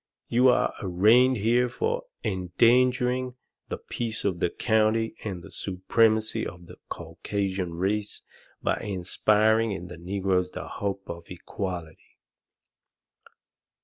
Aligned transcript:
You 0.29 0.49
are 0.49 0.73
arraigned 0.81 1.37
here 1.37 1.69
for 1.69 2.05
endangering 2.23 3.35
the 3.69 3.77
peace 3.77 4.25
of 4.25 4.39
the 4.39 4.49
county 4.49 5.13
and 5.23 5.43
the 5.43 5.51
supremacy 5.51 6.43
of 6.43 6.65
the 6.65 6.77
Caucasian 6.89 7.75
race 7.75 8.23
by 8.63 8.77
inspiring 8.77 9.71
in 9.73 9.89
the 9.89 9.97
negroes 9.97 10.49
the 10.49 10.67
hope 10.67 11.07
of 11.07 11.29
equality." 11.29 12.17